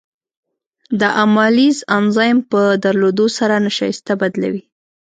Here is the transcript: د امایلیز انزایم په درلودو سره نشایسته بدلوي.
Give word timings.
د 0.99 1.01
امایلیز 1.23 1.77
انزایم 1.97 2.39
په 2.51 2.61
درلودو 2.83 3.25
سره 3.37 3.55
نشایسته 3.67 4.13
بدلوي. 4.21 4.63